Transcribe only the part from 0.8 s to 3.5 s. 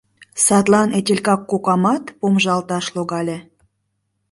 Этелька кокамат помыжалташ логале.